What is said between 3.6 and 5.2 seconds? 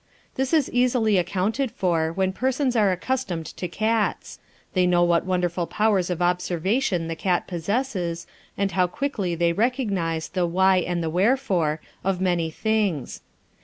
cats; they know